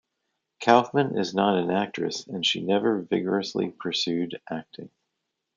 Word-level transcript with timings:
Kaufman 0.63 1.15
is 1.15 1.35
not 1.35 1.59
an 1.59 1.69
actress 1.69 2.25
and 2.25 2.43
she 2.43 2.59
never 2.59 3.03
vigorously 3.03 3.69
pursued 3.69 4.41
acting. 4.49 4.89